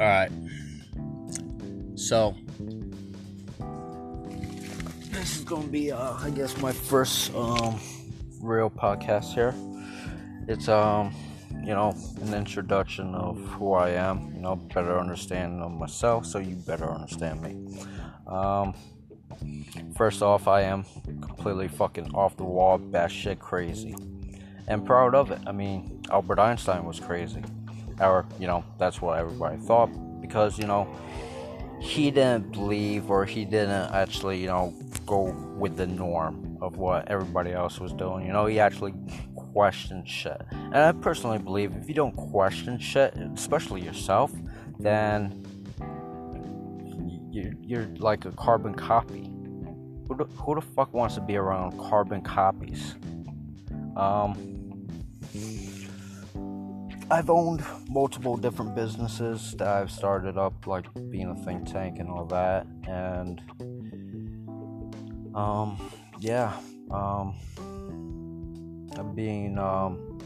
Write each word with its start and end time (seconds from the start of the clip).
Alright. 0.00 0.32
So, 1.94 2.34
this 5.10 5.36
is 5.36 5.44
gonna 5.44 5.66
be, 5.66 5.92
uh, 5.92 6.14
I 6.14 6.30
guess, 6.30 6.56
my 6.56 6.72
first 6.72 7.34
um, 7.34 7.78
real 8.40 8.70
podcast 8.70 9.34
here. 9.34 9.54
It's, 10.48 10.70
um, 10.70 11.14
you 11.50 11.74
know, 11.74 11.94
an 12.22 12.32
introduction 12.32 13.14
of 13.14 13.36
who 13.48 13.74
I 13.74 13.90
am, 13.90 14.32
you 14.34 14.40
know, 14.40 14.56
better 14.56 14.98
understand 14.98 15.60
of 15.60 15.70
myself 15.72 16.24
so 16.24 16.38
you 16.38 16.56
better 16.56 16.90
understand 16.90 17.42
me. 17.42 17.84
Um, 18.26 18.72
first 19.94 20.22
off, 20.22 20.48
I 20.48 20.62
am 20.62 20.84
completely 21.20 21.68
fucking 21.68 22.14
off 22.14 22.38
the 22.38 22.44
wall, 22.44 22.78
batshit 22.78 23.38
crazy. 23.38 23.94
And 24.66 24.86
proud 24.86 25.14
of 25.14 25.30
it. 25.30 25.40
I 25.46 25.52
mean, 25.52 26.00
Albert 26.10 26.38
Einstein 26.38 26.86
was 26.86 26.98
crazy 27.00 27.44
or 28.00 28.26
you 28.38 28.46
know 28.46 28.64
that's 28.78 29.00
what 29.00 29.18
everybody 29.18 29.56
thought 29.58 29.90
because 30.20 30.58
you 30.58 30.66
know 30.66 30.88
he 31.80 32.10
didn't 32.10 32.52
believe 32.52 33.10
or 33.10 33.24
he 33.24 33.44
didn't 33.44 33.92
actually 33.92 34.40
you 34.40 34.46
know 34.46 34.74
go 35.06 35.32
with 35.56 35.76
the 35.76 35.86
norm 35.86 36.58
of 36.60 36.76
what 36.76 37.08
everybody 37.08 37.52
else 37.52 37.80
was 37.80 37.92
doing. 37.92 38.26
You 38.26 38.32
know 38.32 38.46
he 38.46 38.60
actually 38.60 38.94
questioned 39.34 40.08
shit. 40.08 40.40
And 40.50 40.76
i 40.76 40.92
personally 40.92 41.38
believe 41.38 41.74
if 41.76 41.88
you 41.88 41.94
don't 41.94 42.14
question 42.14 42.78
shit 42.78 43.14
especially 43.34 43.82
yourself 43.82 44.30
then 44.78 45.44
you're, 47.30 47.54
you're 47.62 47.86
like 47.98 48.24
a 48.24 48.32
carbon 48.32 48.74
copy. 48.74 49.30
Who 50.08 50.16
the, 50.16 50.24
who 50.24 50.56
the 50.56 50.60
fuck 50.60 50.92
wants 50.92 51.14
to 51.14 51.20
be 51.20 51.36
around 51.36 51.78
carbon 51.78 52.22
copies? 52.22 52.94
Um 53.96 54.50
I've 57.12 57.28
owned 57.28 57.64
multiple 57.88 58.36
different 58.36 58.76
businesses 58.76 59.52
that 59.58 59.66
I've 59.66 59.90
started 59.90 60.38
up, 60.38 60.68
like 60.68 60.86
being 61.10 61.28
a 61.28 61.34
think 61.44 61.66
tank 61.66 61.98
and 61.98 62.08
all 62.08 62.24
that, 62.26 62.68
and 62.86 63.42
um, 65.34 65.90
yeah, 66.20 66.52
um, 66.92 67.34
being 69.16 69.58
um, 69.58 70.20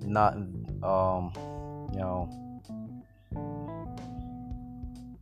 not 0.00 0.34
um, 0.82 1.30
you 1.92 2.00
know 2.00 2.60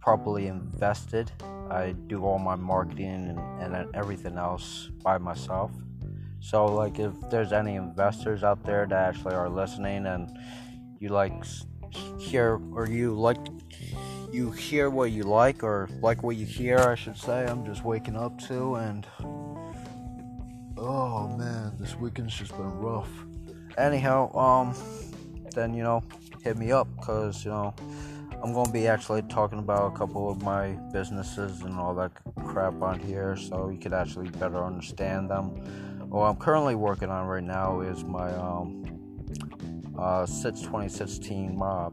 properly 0.00 0.46
invested. 0.46 1.32
I 1.68 1.96
do 2.06 2.24
all 2.24 2.38
my 2.38 2.54
marketing 2.54 3.36
and, 3.60 3.74
and 3.74 3.92
everything 3.92 4.38
else 4.38 4.88
by 5.02 5.18
myself. 5.18 5.72
So, 6.40 6.66
like, 6.66 6.98
if 6.98 7.12
there's 7.30 7.52
any 7.52 7.76
investors 7.76 8.42
out 8.42 8.62
there 8.64 8.86
that 8.86 9.08
actually 9.08 9.34
are 9.34 9.48
listening 9.48 10.06
and 10.06 10.30
you 11.00 11.10
like 11.10 11.32
hear 12.18 12.60
or 12.72 12.88
you 12.88 13.14
like 13.14 13.38
you 14.32 14.50
hear 14.50 14.90
what 14.90 15.10
you 15.10 15.22
like 15.22 15.62
or 15.62 15.88
like 16.00 16.22
what 16.22 16.36
you 16.36 16.46
hear, 16.46 16.78
I 16.78 16.94
should 16.94 17.16
say, 17.16 17.46
I'm 17.46 17.64
just 17.64 17.84
waking 17.84 18.16
up 18.16 18.38
to, 18.48 18.76
and 18.76 19.06
oh 20.76 21.28
man, 21.36 21.76
this 21.78 21.96
weekend's 21.96 22.34
just 22.34 22.52
been 22.52 22.70
rough. 22.70 23.10
Anyhow, 23.76 24.34
um, 24.36 24.74
then 25.54 25.74
you 25.74 25.82
know, 25.82 26.02
hit 26.42 26.56
me 26.56 26.72
up 26.72 26.88
because 26.96 27.44
you 27.44 27.50
know. 27.50 27.74
I'm 28.40 28.52
gonna 28.52 28.70
be 28.70 28.86
actually 28.86 29.22
talking 29.22 29.58
about 29.58 29.92
a 29.92 29.98
couple 29.98 30.30
of 30.30 30.42
my 30.42 30.68
businesses 30.92 31.62
and 31.62 31.76
all 31.76 31.92
that 31.96 32.12
crap 32.44 32.80
on 32.80 33.00
here 33.00 33.36
so 33.36 33.68
you 33.68 33.78
could 33.78 33.92
actually 33.92 34.28
better 34.30 34.64
understand 34.64 35.28
them 35.28 35.60
what 36.08 36.26
I'm 36.26 36.36
currently 36.36 36.74
working 36.74 37.10
on 37.10 37.26
right 37.26 37.42
now 37.42 37.80
is 37.80 38.04
my 38.04 38.30
um, 38.34 38.84
uh, 39.98 40.24
SITS 40.26 40.60
2016 40.62 41.56
mob, 41.56 41.92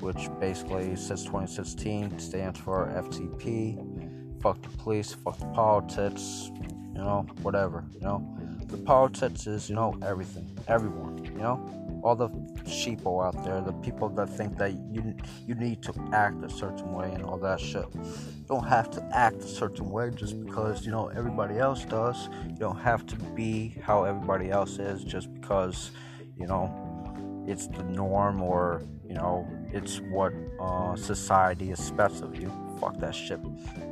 which 0.00 0.28
basically 0.40 0.96
SITS 0.96 1.22
2016 1.24 2.18
stands 2.18 2.58
for 2.58 2.86
FTP, 2.86 4.42
fuck 4.42 4.60
the 4.62 4.68
police, 4.78 5.12
fuck 5.12 5.38
the 5.38 5.46
politics, 5.46 6.50
you 6.94 7.02
know, 7.02 7.26
whatever, 7.42 7.84
you 7.94 8.00
know. 8.00 8.36
The 8.66 8.76
politics 8.76 9.46
is, 9.46 9.68
you 9.68 9.74
know, 9.74 9.98
everything, 10.02 10.48
everyone, 10.68 11.24
you 11.24 11.42
know 11.42 11.89
all 12.02 12.16
the 12.16 12.28
sheeple 12.64 13.24
out 13.24 13.44
there, 13.44 13.60
the 13.60 13.72
people 13.72 14.08
that 14.10 14.28
think 14.28 14.56
that 14.58 14.72
you 14.90 15.14
you 15.46 15.54
need 15.54 15.82
to 15.82 15.92
act 16.12 16.42
a 16.44 16.50
certain 16.50 16.92
way 16.92 17.12
and 17.12 17.24
all 17.24 17.38
that 17.38 17.60
shit. 17.60 17.86
You 17.94 18.44
don't 18.48 18.66
have 18.66 18.90
to 18.90 19.08
act 19.12 19.36
a 19.36 19.48
certain 19.48 19.90
way 19.90 20.10
just 20.10 20.40
because 20.44 20.84
you 20.84 20.92
know 20.92 21.08
everybody 21.08 21.58
else 21.58 21.84
does. 21.84 22.28
You 22.48 22.56
don't 22.56 22.80
have 22.80 23.06
to 23.06 23.16
be 23.16 23.76
how 23.82 24.04
everybody 24.04 24.50
else 24.50 24.78
is 24.78 25.04
just 25.04 25.32
because 25.34 25.90
you 26.36 26.46
know 26.46 27.44
it's 27.46 27.66
the 27.66 27.82
norm 27.84 28.42
or 28.42 28.82
you 29.06 29.14
know 29.14 29.48
it's 29.72 30.00
what 30.10 30.32
uh, 30.60 30.96
society 30.96 31.70
expects 31.70 32.20
of 32.20 32.36
you. 32.40 32.50
Fuck 32.80 32.98
that 33.00 33.14
shit. 33.14 33.40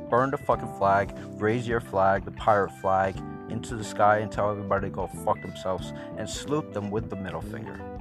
Burn 0.09 0.31
the 0.31 0.37
fucking 0.37 0.73
flag. 0.79 1.15
Raise 1.35 1.67
your 1.67 1.79
flag, 1.79 2.25
the 2.25 2.31
pirate 2.31 2.71
flag, 2.81 3.15
into 3.49 3.75
the 3.75 3.83
sky 3.83 4.19
and 4.19 4.31
tell 4.31 4.49
everybody 4.49 4.87
to 4.87 4.95
go 4.95 5.07
fuck 5.23 5.41
themselves 5.41 5.93
and 6.17 6.29
salute 6.29 6.73
them 6.73 6.89
with 6.89 7.09
the 7.09 7.15
middle 7.15 7.41
finger. 7.41 7.98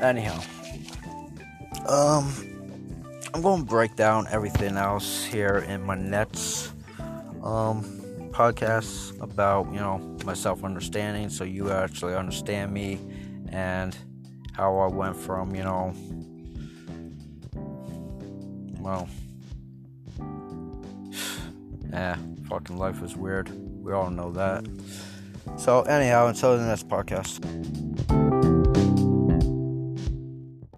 Anyhow, 0.00 0.40
um, 1.86 2.32
I'm 3.32 3.42
going 3.42 3.60
to 3.60 3.66
break 3.66 3.96
down 3.96 4.26
everything 4.30 4.76
else 4.76 5.24
here 5.24 5.64
in 5.68 5.82
my 5.82 5.94
next 5.94 6.72
um 7.42 7.84
podcast 8.30 9.20
about 9.20 9.66
you 9.72 9.78
know 9.78 9.98
my 10.24 10.34
self 10.34 10.64
understanding, 10.64 11.28
so 11.28 11.44
you 11.44 11.70
actually 11.70 12.14
understand 12.14 12.72
me 12.72 12.98
and 13.50 13.96
how 14.52 14.76
I 14.78 14.88
went 14.88 15.16
from 15.16 15.54
you 15.54 15.62
know 15.62 15.92
well 18.80 19.08
yeah 21.90 22.16
fucking 22.48 22.76
life 22.76 23.02
is 23.02 23.16
weird. 23.16 23.50
We 23.82 23.92
all 23.92 24.10
know 24.10 24.32
that. 24.32 24.64
So 25.56 25.82
anyhow 25.82 26.26
until 26.28 26.56
the 26.58 26.64
next 26.64 26.88
podcast 26.88 28.23